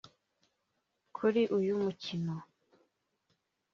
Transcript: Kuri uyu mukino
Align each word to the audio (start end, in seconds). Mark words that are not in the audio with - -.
Kuri 1.15 1.41
uyu 1.57 1.73
mukino 1.83 2.35